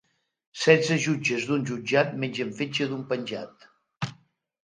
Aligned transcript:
Setze 0.61 0.95
jutges 1.03 1.43
d’un 1.49 1.63
jutjat 1.69 2.09
mengen 2.21 2.49
fetge 2.59 2.83
d’un 2.89 3.03
penjat. 3.11 3.55